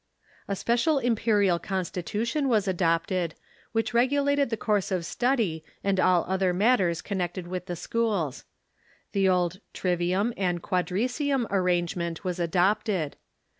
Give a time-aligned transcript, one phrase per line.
[0.47, 3.35] A special imperial constitution Avas adopted,
[3.71, 8.43] which regulated the course of study and all other matters connected with the schools.
[9.11, 13.15] The old trivium and quadrlvium arrangement was adopted.